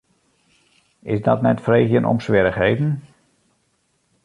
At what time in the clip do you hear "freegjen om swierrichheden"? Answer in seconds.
1.61-3.03